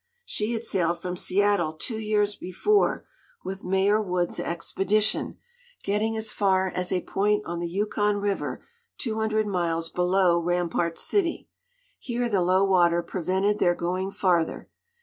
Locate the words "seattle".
1.15-1.73